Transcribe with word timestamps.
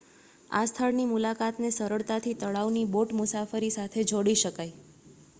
આ 0.49 0.67
સ્થળની 0.67 1.03
મુલાકાત 1.09 1.59
ને 1.59 1.69
સરળતાથી 1.75 2.33
તળાવની 2.35 2.85
બોટ 2.91 3.13
મુસાફરી 3.17 3.69
સાથે 3.75 4.07
જોડી 4.13 4.35
શકાય 4.37 4.73